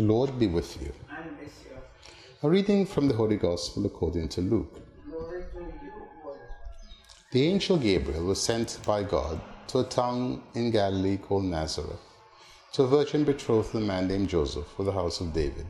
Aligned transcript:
The 0.00 0.06
Lord 0.06 0.38
be 0.38 0.46
with 0.46 0.80
you. 0.80 0.94
A 2.42 2.48
reading 2.48 2.86
from 2.86 3.06
the 3.06 3.14
Holy 3.14 3.36
Gospel 3.36 3.84
according 3.84 4.30
to 4.30 4.40
Luke. 4.40 4.80
The 7.32 7.46
angel 7.46 7.76
Gabriel 7.76 8.24
was 8.24 8.42
sent 8.42 8.78
by 8.86 9.02
God 9.02 9.38
to 9.66 9.80
a 9.80 9.84
town 9.84 10.42
in 10.54 10.70
Galilee 10.70 11.18
called 11.18 11.44
Nazareth, 11.44 12.00
to 12.72 12.84
a 12.84 12.86
virgin 12.86 13.24
betrothed 13.24 13.72
to 13.72 13.76
a 13.76 13.80
man 13.82 14.08
named 14.08 14.30
Joseph 14.30 14.78
of 14.78 14.86
the 14.86 14.92
house 14.92 15.20
of 15.20 15.34
David, 15.34 15.66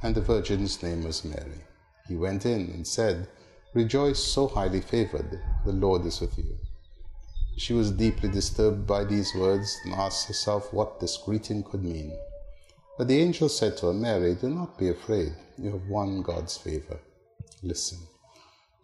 and 0.00 0.14
the 0.14 0.20
virgin's 0.20 0.80
name 0.80 1.02
was 1.02 1.24
Mary. 1.24 1.64
He 2.06 2.14
went 2.14 2.46
in 2.46 2.70
and 2.70 2.86
said, 2.86 3.26
Rejoice, 3.74 4.22
so 4.22 4.46
highly 4.46 4.80
favored, 4.80 5.40
the 5.64 5.72
Lord 5.72 6.06
is 6.06 6.20
with 6.20 6.38
you. 6.38 6.56
She 7.56 7.72
was 7.72 7.90
deeply 7.90 8.28
disturbed 8.28 8.86
by 8.86 9.02
these 9.02 9.34
words 9.34 9.76
and 9.84 9.94
asked 9.94 10.28
herself 10.28 10.72
what 10.72 11.00
this 11.00 11.16
greeting 11.16 11.64
could 11.64 11.82
mean. 11.82 12.16
But 12.98 13.08
the 13.08 13.20
angel 13.20 13.48
said 13.48 13.76
to 13.78 13.86
her, 13.86 13.92
Mary, 13.92 14.34
do 14.34 14.48
not 14.48 14.78
be 14.78 14.88
afraid. 14.88 15.34
You 15.58 15.72
have 15.72 15.86
won 15.88 16.22
God's 16.22 16.56
favor. 16.56 16.98
Listen. 17.62 17.98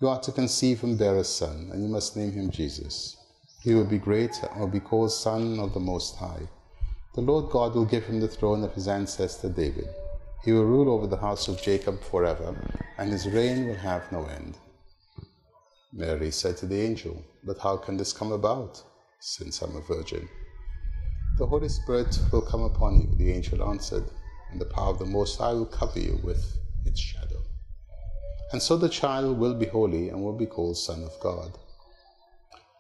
You 0.01 0.09
are 0.09 0.21
to 0.21 0.33
conceive 0.33 0.83
and 0.85 0.99
bear 0.99 1.17
a 1.17 1.25
son, 1.25 1.71
and 1.73 1.83
you 1.83 1.89
must 1.89 2.17
name 2.17 2.33
him 2.33 2.51
Jesus. 2.51 3.17
He 3.63 3.75
will 3.75 3.85
be 3.85 3.99
great 3.99 4.43
and 4.43 4.61
will 4.61 4.67
be 4.69 4.81
called 4.81 5.13
Son 5.13 5.61
of 5.61 5.73
the 5.73 5.81
Most 5.81 6.17
High. 6.17 6.49
The 7.15 7.21
Lord 7.21 7.51
God 7.51 7.75
will 7.75 7.85
give 7.85 8.05
him 8.05 8.21
the 8.21 8.29
throne 8.29 8.65
of 8.65 8.75
his 8.75 8.89
ancestor 8.89 9.49
David. 9.49 9.89
He 10.45 10.53
will 10.53 10.65
rule 10.65 10.91
over 10.91 11.07
the 11.07 11.17
house 11.17 11.47
of 11.47 11.63
Jacob 11.63 12.03
forever, 12.03 12.57
and 12.99 13.13
his 13.13 13.29
reign 13.29 13.69
will 13.69 13.77
have 13.77 14.11
no 14.11 14.25
end. 14.27 14.59
Mary 15.93 16.31
said 16.31 16.57
to 16.57 16.67
the 16.67 16.81
angel, 16.81 17.23
But 17.45 17.59
how 17.59 17.77
can 17.77 17.97
this 17.97 18.13
come 18.13 18.33
about, 18.33 18.83
since 19.21 19.63
I'm 19.63 19.77
a 19.77 19.81
virgin? 19.81 20.29
The 21.39 21.47
Holy 21.47 21.69
Spirit 21.69 22.19
will 22.31 22.43
come 22.43 22.63
upon 22.63 23.01
you, 23.01 23.09
the 23.17 23.33
angel 23.33 23.69
answered, 23.69 24.05
and 24.51 24.61
the 24.61 24.67
power 24.67 24.91
of 24.91 24.99
the 24.99 25.07
Most 25.07 25.39
High 25.39 25.55
will 25.55 25.67
cover 25.67 25.99
you 25.99 26.21
with 26.23 26.59
its 26.85 27.01
shadow. 27.01 27.43
And 28.53 28.61
so 28.61 28.77
the 28.77 28.89
child 28.89 29.39
will 29.39 29.55
be 29.55 29.67
holy 29.67 30.11
and 30.11 30.23
will 30.23 30.37
be 30.37 30.47
called 30.47 30.77
Son 30.77 31.03
of 31.03 31.19
God. 31.21 31.57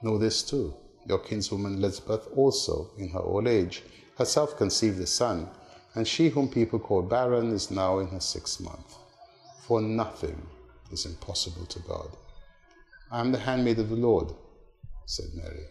Know 0.03 0.19
this 0.19 0.42
too 0.42 0.75
your 1.06 1.19
kinswoman 1.19 1.77
Elizabeth 1.77 2.28
also, 2.36 2.91
in 2.98 3.08
her 3.08 3.20
old 3.20 3.48
age, 3.48 3.83
herself 4.19 4.56
conceived 4.56 5.00
a 5.00 5.06
son, 5.06 5.48
and 5.95 6.06
she 6.06 6.28
whom 6.28 6.48
people 6.48 6.78
call 6.78 7.03
barren 7.03 7.50
is 7.50 7.70
now 7.70 7.98
in 7.98 8.08
her 8.08 8.20
sixth 8.20 8.61
month. 8.61 8.97
For 9.67 9.80
nothing 9.80 10.47
is 10.91 11.06
impossible 11.06 11.67
to 11.67 11.78
God. 11.80 12.17
I 13.11 13.20
am 13.20 13.33
the 13.33 13.39
handmaid 13.39 13.78
of 13.78 13.89
the 13.89 13.97
Lord, 13.97 14.33
said 15.06 15.27
Mary. 15.34 15.67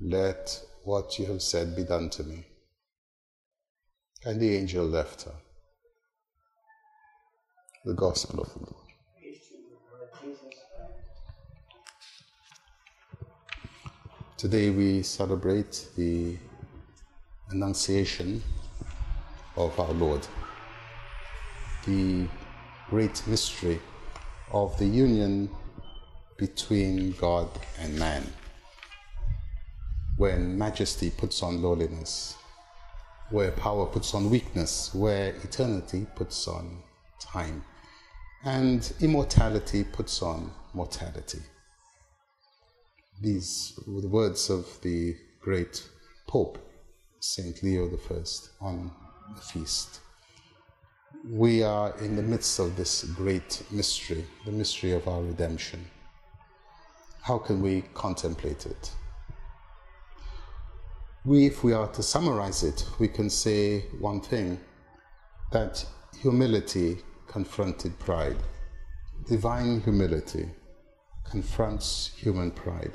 Let 0.00 0.60
what 0.86 1.18
you 1.18 1.26
have 1.26 1.42
said 1.42 1.74
be 1.74 1.82
done 1.82 2.08
to 2.08 2.22
me. 2.22 2.46
And 4.24 4.40
the 4.40 4.56
angel 4.56 4.86
left 4.86 5.22
her. 5.22 5.34
The 7.84 7.92
Gospel 7.92 8.40
of 8.40 8.52
the 8.54 8.60
Lord. 8.60 8.86
Today 14.36 14.70
we 14.70 15.02
celebrate 15.02 15.88
the 15.96 16.36
Annunciation 17.50 18.40
of 19.56 19.78
our 19.80 19.92
Lord, 19.92 20.24
the 21.84 22.28
great 22.90 23.26
mystery 23.26 23.80
of 24.52 24.78
the 24.78 24.86
union 24.86 25.50
between 26.38 27.10
God 27.12 27.48
and 27.80 27.98
man 27.98 28.24
when 30.16 30.56
majesty 30.56 31.10
puts 31.10 31.42
on 31.42 31.60
lowliness, 31.62 32.36
where 33.30 33.50
power 33.50 33.86
puts 33.86 34.14
on 34.14 34.30
weakness, 34.30 34.94
where 34.94 35.34
eternity 35.44 36.06
puts 36.14 36.48
on 36.48 36.82
time, 37.20 37.62
and 38.44 38.92
immortality 39.00 39.84
puts 39.84 40.22
on 40.22 40.50
mortality. 40.72 41.40
These 43.20 43.78
were 43.86 44.00
the 44.00 44.08
words 44.08 44.50
of 44.50 44.66
the 44.82 45.16
great 45.40 45.86
Pope, 46.26 46.58
St. 47.20 47.62
Leo 47.62 47.86
I, 47.86 48.64
on 48.64 48.90
the 49.34 49.40
feast. 49.40 50.00
We 51.28 51.62
are 51.62 51.96
in 51.98 52.16
the 52.16 52.22
midst 52.22 52.58
of 52.58 52.76
this 52.76 53.04
great 53.04 53.62
mystery, 53.70 54.24
the 54.44 54.52
mystery 54.52 54.92
of 54.92 55.08
our 55.08 55.22
redemption. 55.22 55.84
How 57.22 57.38
can 57.38 57.60
we 57.60 57.82
contemplate 57.94 58.66
it? 58.66 58.92
We, 61.26 61.46
if 61.46 61.64
we 61.64 61.72
are 61.72 61.88
to 61.88 62.04
summarize 62.04 62.62
it, 62.62 62.86
we 63.00 63.08
can 63.08 63.28
say 63.28 63.80
one 63.98 64.20
thing 64.20 64.60
that 65.50 65.84
humility 66.22 66.98
confronted 67.26 67.98
pride. 67.98 68.36
Divine 69.26 69.80
humility 69.80 70.48
confronts 71.28 72.12
human 72.16 72.52
pride. 72.52 72.92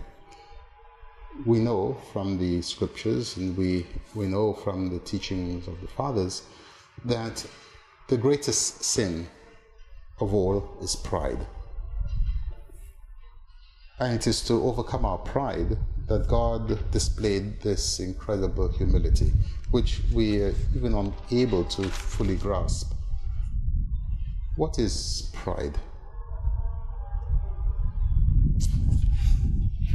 We 1.46 1.59
know 1.59 1.97
from 2.14 2.38
the 2.38 2.62
scriptures 2.62 3.36
and 3.36 3.58
we, 3.58 3.86
we 4.16 4.28
know 4.28 4.53
from 4.53 4.90
the 4.90 5.00
teachings 5.00 5.68
of 5.68 5.81
the 5.81 5.88
fathers 5.90 6.44
that 7.03 7.46
the 8.08 8.16
greatest 8.16 8.81
sin 8.81 9.28
of 10.22 10.34
all 10.34 10.78
is 10.81 10.96
pride. 10.96 11.46
And 14.00 14.16
it 14.16 14.25
is 14.25 14.42
to 14.46 14.53
overcome 14.53 15.03
our 15.03 15.18
pride 15.18 15.78
that 16.12 16.28
God 16.28 16.92
displayed 16.92 17.62
this 17.62 18.02
incredible 18.02 18.68
humility, 18.68 19.32
which 19.70 20.02
we 20.12 20.42
are 20.42 20.54
even 20.76 20.94
unable 20.94 21.64
to 21.64 21.84
fully 21.84 22.36
grasp. 22.36 22.92
What 24.58 24.78
is 24.78 25.32
pride? 25.34 25.78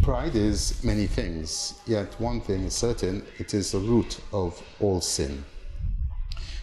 Pride 0.03 0.35
is 0.37 0.83
many 0.83 1.07
things, 1.07 1.81
yet 1.87 2.19
one 2.19 2.41
thing 2.41 2.63
is 2.65 2.73
certain 2.73 3.23
it 3.39 3.53
is 3.53 3.73
the 3.73 3.79
root 3.79 4.19
of 4.33 4.63
all 4.81 5.03
sin. 5.03 5.45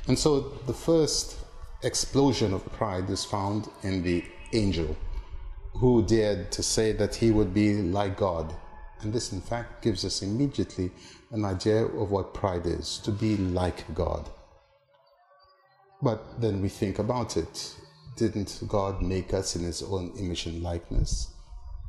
And 0.08 0.18
so 0.18 0.40
the 0.66 0.74
first 0.74 1.38
explosion 1.84 2.56
of 2.56 2.66
pride 2.74 3.08
is 3.12 3.24
found 3.24 3.70
in 3.84 4.02
the 4.02 4.26
angel 4.52 4.98
who 5.76 6.04
dared 6.04 6.52
to 6.54 6.64
say 6.64 6.92
that 6.94 7.14
he 7.14 7.30
would 7.30 7.54
be 7.54 7.84
like 7.84 8.18
God. 8.18 8.56
And 9.04 9.14
this, 9.14 9.32
in 9.32 9.42
fact, 9.42 9.84
gives 9.84 10.06
us 10.06 10.22
immediately 10.22 10.92
an 11.32 11.46
idea 11.46 11.86
of 11.86 12.12
what 12.12 12.34
pride 12.34 12.66
is 12.66 13.00
to 13.00 13.12
be 13.12 13.38
like 13.38 13.94
God. 13.94 14.30
But 16.02 16.40
then 16.42 16.62
we 16.62 16.70
think 16.70 17.00
about 17.00 17.38
it. 17.38 17.76
Didn't 18.16 18.62
God 18.68 19.02
make 19.02 19.34
us 19.34 19.56
in 19.56 19.64
his 19.64 19.82
own 19.82 20.14
image 20.20 20.46
and 20.46 20.62
likeness? 20.62 21.34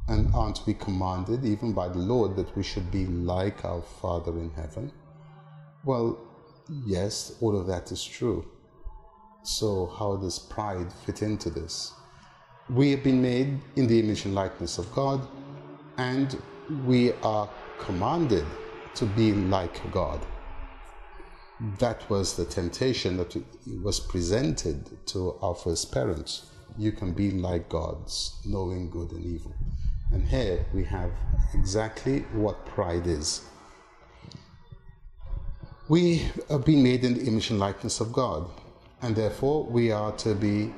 And 0.08 0.32
aren't 0.34 0.66
we 0.66 0.74
commanded, 0.74 1.44
even 1.44 1.72
by 1.72 1.88
the 1.88 1.98
Lord, 1.98 2.36
that 2.36 2.56
we 2.56 2.62
should 2.62 2.90
be 2.90 3.06
like 3.06 3.64
our 3.64 3.82
Father 3.82 4.32
in 4.32 4.50
heaven? 4.50 4.92
Well, 5.84 6.18
yes, 6.86 7.36
all 7.40 7.58
of 7.58 7.66
that 7.66 7.90
is 7.92 8.04
true. 8.04 8.46
So, 9.42 9.86
how 9.98 10.16
does 10.16 10.38
pride 10.38 10.92
fit 11.04 11.22
into 11.22 11.50
this? 11.50 11.92
We 12.70 12.90
have 12.92 13.02
been 13.02 13.20
made 13.20 13.60
in 13.76 13.86
the 13.86 14.00
image 14.00 14.24
and 14.24 14.34
likeness 14.34 14.78
of 14.78 14.90
God, 14.94 15.26
and 15.98 16.40
we 16.84 17.12
are 17.22 17.48
commanded 17.78 18.44
to 18.94 19.06
be 19.06 19.32
like 19.32 19.90
God. 19.92 20.20
That 21.78 22.08
was 22.10 22.36
the 22.36 22.44
temptation 22.44 23.16
that 23.18 23.36
was 23.82 24.00
presented 24.00 25.06
to 25.06 25.34
our 25.42 25.54
first 25.54 25.92
parents. 25.92 26.50
You 26.76 26.92
can 26.92 27.12
be 27.12 27.30
like 27.30 27.68
gods, 27.68 28.40
knowing 28.44 28.90
good 28.90 29.12
and 29.12 29.24
evil. 29.24 29.54
And 30.12 30.26
here 30.26 30.64
we 30.72 30.84
have 30.84 31.10
exactly 31.54 32.20
what 32.32 32.66
pride 32.66 33.06
is. 33.06 33.42
We 35.88 36.30
have 36.48 36.64
been 36.64 36.82
made 36.82 37.04
in 37.04 37.14
the 37.14 37.24
image 37.24 37.50
and 37.50 37.60
likeness 37.60 38.00
of 38.00 38.12
God, 38.12 38.48
and 39.02 39.14
therefore 39.14 39.64
we 39.64 39.92
are 39.92 40.12
to 40.12 40.34
be 40.34 40.72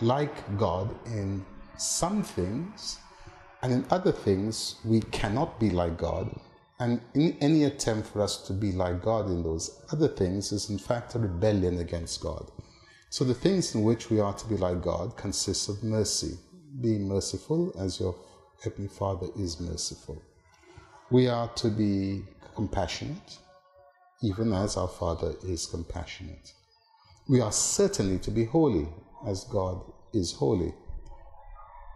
like 0.00 0.58
God 0.58 0.94
in 1.06 1.44
some 1.78 2.22
things, 2.22 2.98
and 3.62 3.72
in 3.72 3.86
other 3.90 4.12
things, 4.12 4.76
we 4.84 5.00
cannot 5.00 5.60
be 5.60 5.70
like 5.70 5.96
God 5.98 6.28
And 6.82 7.00
any 7.14 7.62
attempt 7.62 8.08
for 8.08 8.22
us 8.22 8.38
to 8.48 8.52
be 8.52 8.72
like 8.72 9.02
God 9.02 9.26
in 9.26 9.44
those 9.44 9.82
other 9.92 10.08
things 10.08 10.50
is 10.50 10.68
in 10.68 10.78
fact 10.78 11.14
a 11.14 11.20
rebellion 11.20 11.78
against 11.78 12.20
God. 12.20 12.50
So 13.08 13.24
the 13.24 13.34
things 13.34 13.76
in 13.76 13.84
which 13.84 14.10
we 14.10 14.18
are 14.18 14.32
to 14.32 14.48
be 14.48 14.56
like 14.56 14.82
God 14.82 15.16
consists 15.16 15.68
of 15.68 15.84
mercy. 15.84 16.36
Be 16.80 16.98
merciful 16.98 17.72
as 17.78 18.00
your 18.00 18.16
Heavenly 18.64 18.88
Father 18.88 19.28
is 19.38 19.60
merciful. 19.60 20.20
We 21.10 21.28
are 21.28 21.46
to 21.54 21.68
be 21.68 22.24
compassionate, 22.56 23.38
even 24.22 24.52
as 24.52 24.76
our 24.76 24.88
Father 24.88 25.34
is 25.44 25.66
compassionate. 25.66 26.52
We 27.28 27.40
are 27.40 27.52
certainly 27.52 28.18
to 28.20 28.32
be 28.32 28.44
holy, 28.44 28.88
as 29.24 29.44
God 29.44 29.80
is 30.12 30.32
holy. 30.32 30.74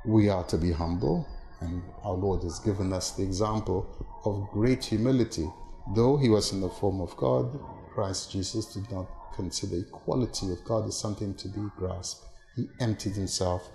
We 0.05 0.29
are 0.29 0.45
to 0.45 0.59
be 0.59 0.71
humble, 0.71 1.27
and 1.61 1.83
our 2.03 2.15
Lord 2.15 2.43
has 2.43 2.59
given 2.59 2.93
us 2.93 3.13
the 3.13 3.23
example 3.23 3.87
of 4.25 4.49
great 4.53 4.85
humility. 4.85 5.51
Though 5.95 6.17
he 6.17 6.29
was 6.29 6.53
in 6.53 6.61
the 6.61 6.69
form 6.69 7.01
of 7.01 7.17
God, 7.17 7.59
Christ 7.95 8.31
Jesus 8.31 8.75
did 8.75 8.91
not 8.91 9.07
consider 9.35 9.77
equality 9.77 10.47
with 10.47 10.65
God 10.65 10.87
as 10.87 10.99
something 10.99 11.35
to 11.35 11.49
be 11.49 11.69
grasped. 11.77 12.25
He 12.57 12.69
emptied 12.81 13.15
himself 13.15 13.69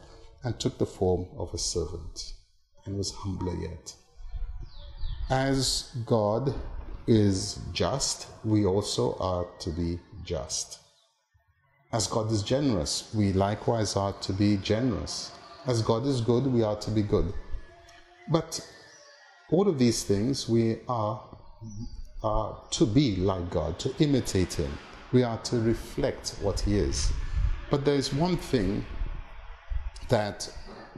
and 0.44 0.60
took 0.60 0.78
the 0.78 0.86
form 0.86 1.28
of 1.38 1.54
a 1.54 1.58
servant 1.58 2.34
and 2.86 2.98
was 2.98 3.12
humbler 3.12 3.56
yet. 3.56 3.96
As 5.30 5.96
God 6.06 6.54
is 7.08 7.60
just, 7.72 8.28
we 8.44 8.66
also 8.66 9.16
are 9.20 9.46
to 9.60 9.70
be 9.70 10.00
just. 10.24 10.80
As 11.94 12.08
God 12.08 12.32
is 12.32 12.42
generous, 12.42 13.12
we 13.14 13.34
likewise 13.34 13.96
are 13.96 14.14
to 14.14 14.34
be 14.34 14.58
generous. 14.58 15.32
As 15.68 15.82
God 15.82 16.06
is 16.06 16.22
good, 16.22 16.48
we 16.48 16.64
are 16.64 16.78
to 16.78 16.92
be 16.92 17.02
good. 17.02 17.34
But 18.30 18.66
all 19.52 19.68
of 19.68 19.78
these 19.78 20.04
things 20.04 20.48
we 20.48 20.78
are, 20.88 21.22
are 22.24 22.58
to 22.72 22.86
be 22.86 23.16
like 23.18 23.50
God, 23.50 23.80
to 23.80 23.94
imitate 24.00 24.54
Him. 24.54 24.78
We 25.12 25.24
are 25.24 25.38
to 25.40 25.60
reflect 25.60 26.36
what 26.42 26.62
He 26.62 26.78
is. 26.78 27.12
But 27.70 27.86
there 27.86 27.96
is 27.96 28.14
one 28.14 28.38
thing 28.38 28.86
that 30.10 30.50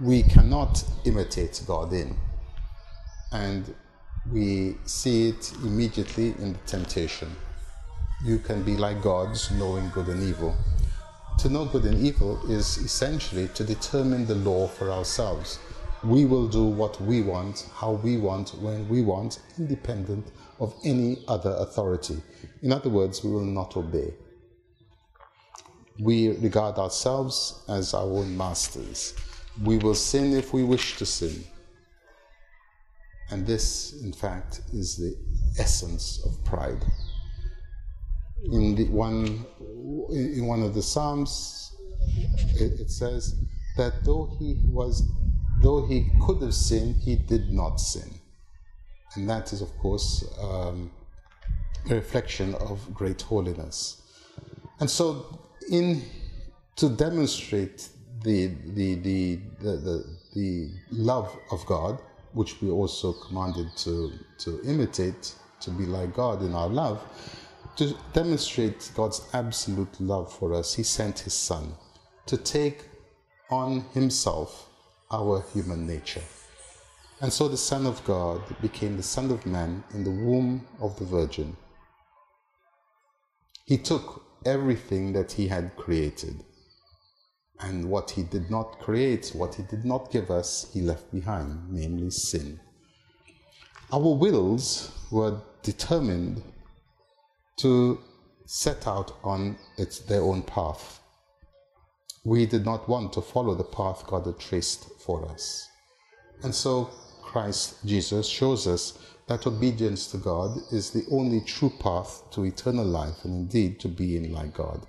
we 0.02 0.24
cannot 0.24 0.84
imitate 1.06 1.64
God 1.68 1.94
in, 1.94 2.16
and 3.32 3.74
we 4.32 4.78
see 4.86 5.30
it 5.30 5.54
immediately 5.64 6.30
in 6.40 6.54
the 6.54 6.60
temptation. 6.66 7.30
You 8.26 8.40
can 8.40 8.64
be 8.64 8.78
like 8.78 9.02
gods, 9.02 9.52
knowing 9.52 9.90
good 9.90 10.08
and 10.08 10.24
evil. 10.24 10.56
To 11.40 11.50
know 11.50 11.66
good 11.66 11.84
and 11.86 12.00
evil 12.00 12.40
is 12.50 12.78
essentially 12.78 13.50
to 13.50 13.64
determine 13.64 14.26
the 14.26 14.36
law 14.36 14.68
for 14.68 14.92
ourselves. 14.92 15.60
We 16.04 16.26
will 16.26 16.48
do 16.48 16.66
what 16.66 17.00
we 17.02 17.22
want, 17.22 17.70
how 17.76 17.94
we 17.94 18.18
want, 18.18 18.50
when 18.62 18.88
we 18.90 19.02
want, 19.02 19.40
independent 19.58 20.32
of 20.60 20.74
any 20.84 21.24
other 21.28 21.56
authority. 21.60 22.22
In 22.62 22.72
other 22.74 22.90
words, 22.90 23.24
we 23.24 23.32
will 23.32 23.46
not 23.46 23.78
obey. 23.78 24.14
We 26.00 26.30
regard 26.38 26.78
ourselves 26.78 27.64
as 27.70 27.94
our 27.94 28.04
own 28.04 28.36
masters. 28.36 29.14
We 29.64 29.78
will 29.78 29.96
sin 29.96 30.34
if 30.34 30.54
we 30.54 30.64
wish 30.64 30.98
to 30.98 31.06
sin. 31.06 31.44
And 33.30 33.46
this, 33.46 34.02
in 34.04 34.12
fact, 34.12 34.62
is 34.74 34.98
the 34.98 35.16
essence 35.62 36.22
of 36.26 36.44
pride 36.44 36.84
in 38.52 38.76
the 38.76 38.86
one 38.90 39.46
in 40.12 40.46
one 40.46 40.62
of 40.62 40.74
the 40.74 40.82
psalms 40.82 41.76
it, 42.56 42.80
it, 42.82 42.92
says 42.92 43.36
that 43.78 44.04
though 44.04 44.36
he 44.40 44.58
was 44.66 45.10
though 45.64 45.86
he 45.88 46.10
could 46.22 46.42
have 46.42 46.54
sinned 46.54 46.96
he 46.98 47.16
did 47.16 47.52
not 47.52 47.80
sin. 47.80 48.10
And 49.16 49.30
that 49.30 49.54
is 49.54 49.62
of 49.62 49.76
course 49.78 50.24
um, 50.42 50.92
a 51.90 51.96
reflection 51.96 52.54
of 52.56 52.94
great 52.94 53.22
holiness. 53.22 54.02
And 54.80 54.90
so 54.90 55.40
in 55.72 56.04
to 56.76 56.90
demonstrate 56.90 57.90
the 58.24 58.52
the 58.78 58.96
the 58.96 59.40
the, 59.62 60.06
the, 60.36 60.70
love 60.92 61.30
of 61.52 61.66
god 61.66 62.02
which 62.34 62.62
we 62.62 62.70
also 62.70 63.14
commanded 63.14 63.68
to 63.78 64.12
to 64.38 64.60
imitate 64.64 65.36
to 65.60 65.70
be 65.70 65.86
like 65.86 66.14
god 66.14 66.42
in 66.42 66.54
our 66.54 66.70
love 66.70 67.00
to 67.76 67.96
demonstrate 68.14 68.92
God's 68.96 69.28
absolute 69.34 70.00
love 70.00 70.32
for 70.32 70.54
us, 70.54 70.76
He 70.76 70.84
sent 70.84 71.20
His 71.20 71.34
Son 71.34 71.74
to 72.28 72.38
take 72.38 72.86
on 73.50 73.82
Himself 73.94 74.70
our 75.14 75.46
human 75.54 75.86
nature. 75.86 76.24
And 77.22 77.32
so 77.32 77.48
the 77.48 77.56
Son 77.72 77.86
of 77.86 78.04
God 78.04 78.42
became 78.62 78.98
the 78.98 79.04
Son 79.04 79.32
of 79.32 79.46
Man 79.46 79.84
in 79.94 80.04
the 80.04 80.12
womb 80.12 80.68
of 80.82 80.98
the 81.00 81.06
Virgin. 81.06 81.56
He 83.66 83.78
took 83.78 84.26
everything 84.46 85.14
that 85.14 85.32
He 85.32 85.48
had 85.48 85.78
created. 85.78 86.44
And 87.60 87.90
what 87.90 88.12
He 88.12 88.24
did 88.24 88.50
not 88.50 88.80
create, 88.80 89.32
what 89.34 89.56
He 89.56 89.64
did 89.64 89.86
not 89.86 90.12
give 90.12 90.30
us, 90.30 90.70
He 90.74 90.82
left 90.82 91.12
behind, 91.14 91.70
namely 91.70 92.10
sin. 92.10 92.60
Our 93.92 94.16
wills 94.16 94.92
were 95.12 95.40
determined 95.62 96.42
to 97.58 98.00
set 98.46 98.88
out 98.88 99.16
on 99.24 99.58
its, 99.78 100.00
their 100.00 100.24
own 100.24 100.42
path. 100.42 101.00
We 102.24 102.46
did 102.46 102.66
not 102.66 102.88
want 102.88 103.14
to 103.14 103.22
follow 103.22 103.54
the 103.56 103.64
path 103.64 104.06
God 104.08 104.26
had 104.26 104.40
traced 104.40 104.88
for 105.00 105.30
us. 105.30 105.68
And 106.44 106.56
so 106.56 106.90
Christ 107.22 107.86
Jesus 107.86 108.28
shows 108.28 108.68
us 108.68 108.98
that 109.28 109.48
obedience 109.48 110.08
to 110.12 110.18
God 110.18 110.58
is 110.72 110.92
the 110.92 111.06
only 111.12 111.42
true 111.42 111.72
path 111.80 112.24
to 112.32 112.46
eternal 112.46 112.86
life 112.86 113.24
and 113.24 113.34
indeed 113.34 113.80
to 113.82 113.88
being 113.88 114.32
like 114.32 114.54
God. 114.54 114.86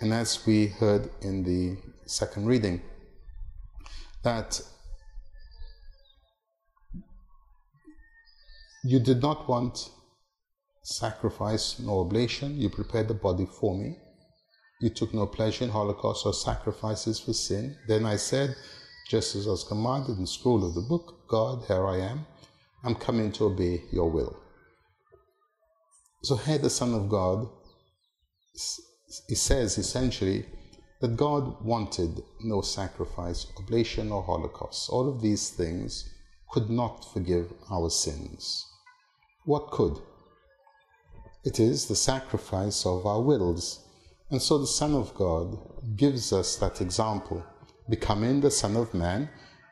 And 0.00 0.12
as 0.12 0.44
we 0.46 0.66
heard 0.66 1.10
in 1.22 1.42
the 1.42 1.76
second 2.06 2.46
reading, 2.46 2.82
that 4.22 4.60
you 8.84 8.98
did 9.00 9.22
not 9.22 9.48
want 9.48 9.90
sacrifice 10.82 11.78
nor 11.80 12.04
oblation. 12.04 12.56
You 12.56 12.70
prepared 12.70 13.08
the 13.08 13.14
body 13.14 13.46
for 13.46 13.76
me. 13.76 13.98
You 14.80 14.90
took 14.90 15.14
no 15.14 15.26
pleasure 15.26 15.64
in 15.64 15.70
holocausts 15.70 16.26
or 16.26 16.34
sacrifices 16.34 17.18
for 17.18 17.32
sin. 17.32 17.76
Then 17.88 18.04
I 18.04 18.16
said, 18.16 18.54
just 19.08 19.34
as 19.34 19.46
I 19.46 19.50
was 19.50 19.64
commanded 19.64 20.16
in 20.16 20.22
the 20.22 20.26
scroll 20.26 20.64
of 20.64 20.74
the 20.74 20.82
book, 20.82 21.26
God, 21.28 21.64
here 21.66 21.86
I 21.86 21.98
am. 22.00 22.26
I'm 22.84 22.94
coming 22.94 23.32
to 23.32 23.46
obey 23.46 23.82
your 23.90 24.10
will. 24.10 24.36
So 26.22 26.36
here 26.36 26.58
the 26.58 26.70
Son 26.70 26.92
of 26.92 27.08
God, 27.08 27.48
he 29.28 29.34
says 29.34 29.78
essentially 29.78 30.44
that 31.00 31.16
God 31.16 31.64
wanted 31.64 32.22
no 32.42 32.60
sacrifice, 32.60 33.46
oblation, 33.58 34.10
or 34.10 34.22
holocaust. 34.22 34.90
All 34.90 35.08
of 35.08 35.22
these 35.22 35.50
things 35.50 36.12
could 36.50 36.68
not 36.68 37.12
forgive 37.12 37.52
our 37.70 37.90
sins. 37.90 38.64
What 39.44 39.70
could? 39.70 39.98
It 41.44 41.60
is 41.60 41.86
the 41.86 41.96
sacrifice 41.96 42.84
of 42.84 43.06
our 43.06 43.20
wills. 43.20 43.85
And 44.30 44.42
so 44.42 44.58
the 44.58 44.66
Son 44.66 44.94
of 44.94 45.14
God 45.14 45.56
gives 45.96 46.32
us 46.32 46.56
that 46.56 46.80
example. 46.80 47.44
Becoming 47.88 48.40
the 48.40 48.50
Son 48.50 48.76
of 48.76 48.92
Man, 48.92 49.28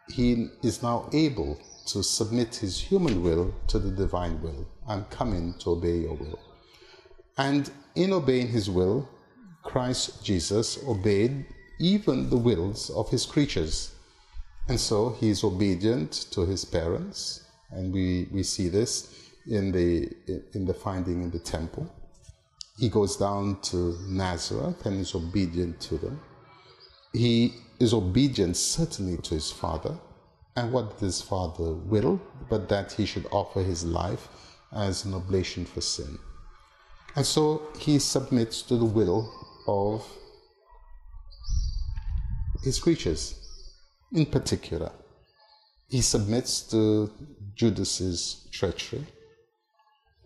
he 0.08 0.48
is 0.62 0.82
now 0.82 1.08
able 1.12 1.58
to 1.86 2.02
submit 2.02 2.54
his 2.54 2.80
human 2.80 3.22
will 3.22 3.52
to 3.68 3.78
the 3.78 3.90
divine 3.90 4.40
will. 4.40 4.66
I'm 4.86 5.04
coming 5.06 5.54
to 5.58 5.70
obey 5.70 5.98
your 5.98 6.14
will. 6.14 6.38
And 7.36 7.70
in 7.96 8.12
obeying 8.12 8.48
his 8.48 8.70
will, 8.70 9.08
Christ 9.64 10.24
Jesus 10.24 10.78
obeyed 10.86 11.46
even 11.80 12.30
the 12.30 12.36
wills 12.36 12.90
of 12.90 13.10
his 13.10 13.26
creatures. 13.26 13.94
And 14.68 14.78
so 14.78 15.10
he 15.18 15.30
is 15.30 15.42
obedient 15.42 16.12
to 16.30 16.46
his 16.46 16.64
parents, 16.64 17.44
and 17.70 17.92
we, 17.92 18.28
we 18.30 18.42
see 18.42 18.68
this 18.68 19.30
in 19.46 19.72
the, 19.72 20.10
in 20.54 20.64
the 20.64 20.72
finding 20.72 21.22
in 21.22 21.30
the 21.30 21.38
temple. 21.38 21.92
He 22.76 22.88
goes 22.88 23.16
down 23.16 23.60
to 23.62 23.96
Nazareth 24.08 24.84
and 24.84 25.00
is 25.00 25.14
obedient 25.14 25.80
to 25.82 25.98
them. 25.98 26.20
He 27.12 27.54
is 27.78 27.94
obedient 27.94 28.56
certainly 28.56 29.16
to 29.18 29.34
his 29.34 29.52
father. 29.52 29.98
And 30.56 30.72
what 30.72 30.98
his 30.98 31.20
father 31.20 31.72
will? 31.72 32.20
But 32.48 32.68
that 32.68 32.92
he 32.92 33.06
should 33.06 33.26
offer 33.30 33.62
his 33.62 33.84
life 33.84 34.28
as 34.72 35.04
an 35.04 35.14
oblation 35.14 35.64
for 35.64 35.80
sin. 35.80 36.18
And 37.16 37.24
so 37.24 37.62
he 37.78 37.98
submits 38.00 38.62
to 38.62 38.76
the 38.76 38.84
will 38.84 39.32
of 39.68 40.04
his 42.62 42.80
creatures. 42.80 43.40
In 44.12 44.26
particular, 44.26 44.90
he 45.88 46.00
submits 46.00 46.62
to 46.70 47.10
Judas's 47.54 48.48
treachery 48.50 49.06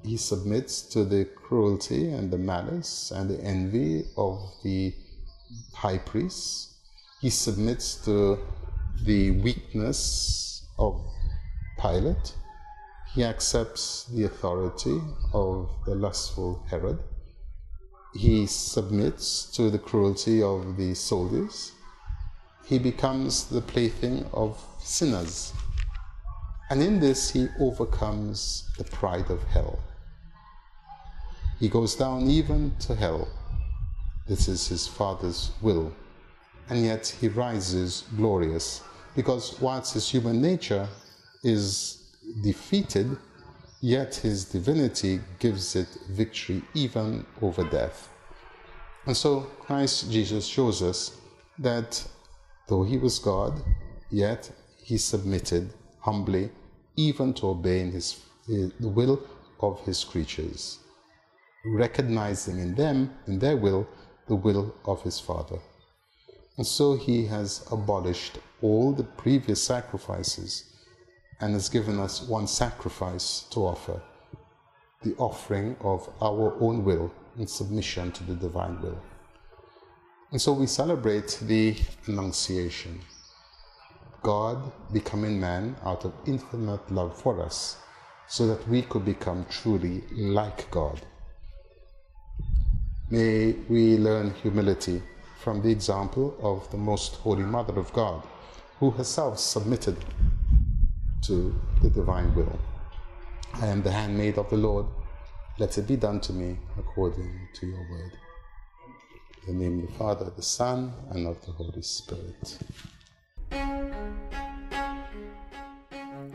he 0.05 0.17
submits 0.17 0.83
to 0.83 1.05
the 1.05 1.25
cruelty 1.25 2.13
and 2.13 2.31
the 2.31 2.39
malice 2.39 3.11
and 3.11 3.29
the 3.29 3.41
envy 3.43 4.05
of 4.17 4.39
the 4.63 4.95
high 5.75 5.99
priests. 5.99 6.75
He 7.21 7.31
submits 7.31 7.97
to 8.05 8.39
the 9.03 9.33
weakness 9.33 10.67
of 10.79 11.05
Pilate. 11.81 12.35
He 13.15 13.25
accepts 13.25 14.05
the 14.05 14.25
authority 14.25 15.01
of 15.33 15.69
the 15.87 15.95
lustful 15.95 16.65
Herod. 16.71 16.99
He 18.15 18.47
submits 18.47 19.51
to 19.57 19.71
the 19.71 19.79
cruelty 19.79 20.43
of 20.43 20.77
the 20.77 20.95
soldiers. 20.95 21.73
He 22.65 22.79
becomes 22.79 23.45
the 23.45 23.61
plaything 23.61 24.27
of 24.33 24.63
sinners. 24.81 25.53
And 26.71 26.83
in 26.83 27.01
this, 27.01 27.31
he 27.31 27.49
overcomes 27.59 28.69
the 28.77 28.85
pride 28.85 29.31
of 29.31 29.43
hell. 29.45 29.79
He 31.59 31.69
goes 31.69 31.95
down 31.95 32.29
even 32.29 32.75
to 32.81 32.95
hell. 32.95 33.29
This 34.27 34.49
is 34.49 34.69
his 34.69 34.87
Father's 34.87 35.51
will. 35.61 35.93
And 36.71 36.85
yet 36.85 37.07
he 37.21 37.29
rises 37.29 38.05
glorious 38.17 38.83
because 39.17 39.61
whilst 39.61 39.95
his 39.95 40.09
human 40.09 40.41
nature 40.41 40.89
is 41.43 42.13
defeated, 42.43 43.17
yet 43.81 44.15
his 44.17 44.45
divinity 44.45 45.21
gives 45.39 45.75
it 45.77 45.89
victory 46.11 46.63
even 46.75 47.25
over 47.41 47.65
death. 47.65 48.09
And 49.07 49.17
so 49.17 49.41
Christ 49.61 50.11
Jesus 50.11 50.47
shows 50.47 50.83
us 50.83 51.19
that 51.59 52.07
though 52.69 52.83
he 52.83 52.99
was 52.99 53.19
God, 53.19 53.63
yet 54.11 54.51
he 54.83 54.99
submitted 54.99 55.73
humbly 56.01 56.51
even 56.97 57.33
to 57.35 57.49
obeying 57.49 57.93
his, 57.93 58.21
his, 58.47 58.73
the 58.81 58.89
will 58.89 59.23
of 59.61 59.81
his 59.85 60.05
creatures, 60.05 60.79
recognizing 61.75 62.59
in 62.59 62.75
them, 62.75 63.13
in 63.27 63.39
their 63.39 63.57
will, 63.57 63.87
the 64.27 64.35
will 64.35 64.75
of 64.85 65.03
his 65.03 65.19
Father. 65.21 65.59
And 66.57 66.67
so 66.67 66.97
he 66.97 67.27
has 67.27 67.67
abolished 67.71 68.39
all 68.61 68.93
the 68.93 69.05
previous 69.05 69.63
sacrifices 69.63 70.65
and 71.41 71.55
has 71.55 71.69
given 71.69 71.99
us 71.99 72.23
one 72.23 72.47
sacrifice 72.47 73.43
to 73.51 73.61
offer 73.61 74.03
the 75.03 75.15
offering 75.17 75.77
of 75.81 76.09
our 76.21 76.57
own 76.61 76.85
will 76.85 77.13
in 77.39 77.47
submission 77.47 78.11
to 78.11 78.25
the 78.25 78.35
divine 78.35 78.81
will. 78.83 79.01
And 80.33 80.41
so 80.41 80.53
we 80.53 80.67
celebrate 80.67 81.39
the 81.43 81.77
Annunciation. 82.07 83.01
God 84.23 84.73
becoming 84.93 85.39
man 85.39 85.77
out 85.85 86.05
of 86.05 86.13
infinite 86.27 86.91
love 86.91 87.17
for 87.17 87.41
us, 87.41 87.77
so 88.27 88.47
that 88.49 88.69
we 88.69 88.83
could 88.83 89.05
become 89.05 89.47
truly 89.49 90.03
like 90.11 90.71
God. 90.71 91.01
May 93.11 93.53
we 93.71 93.97
learn 93.97 94.35
humility 94.35 95.01
from 95.41 95.63
the 95.63 95.71
example 95.71 96.37
of 96.43 96.71
the 96.71 96.77
Most 96.77 97.15
Holy 97.15 97.43
Mother 97.43 97.79
of 97.79 97.91
God, 97.95 98.23
who 98.79 98.91
herself 98.91 99.39
submitted 99.39 99.97
to 101.23 101.59
the 101.81 101.89
divine 101.89 102.35
will. 102.35 102.59
I 103.55 103.69
am 103.69 103.81
the 103.81 103.91
handmaid 103.91 104.37
of 104.37 104.51
the 104.51 104.59
Lord. 104.59 104.85
Let 105.59 105.79
it 105.79 105.87
be 105.87 105.97
done 105.97 106.21
to 106.21 106.35
me 106.35 106.59
according 106.79 107.49
to 107.55 107.67
your 107.67 107.81
word. 107.91 108.13
In 109.47 109.59
the 109.59 109.65
name 109.65 109.85
of 109.85 109.87
the 109.87 109.95
Father, 109.95 110.31
the 110.37 110.43
Son, 110.43 110.93
and 111.11 111.27
of 111.27 111.43
the 111.47 111.53
Holy 111.53 111.81
Spirit. 111.81 112.59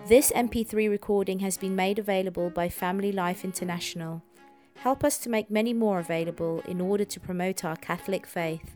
This 0.07 0.31
MP3 0.31 0.89
recording 0.89 1.37
has 1.39 1.55
been 1.55 1.75
made 1.75 1.99
available 1.99 2.49
by 2.49 2.67
Family 2.67 3.11
Life 3.11 3.45
International. 3.45 4.23
Help 4.75 5.03
us 5.03 5.17
to 5.19 5.29
make 5.29 5.49
many 5.49 5.73
more 5.73 5.99
available 5.99 6.61
in 6.67 6.81
order 6.81 7.05
to 7.05 7.19
promote 7.19 7.63
our 7.63 7.75
Catholic 7.75 8.27
faith. 8.27 8.75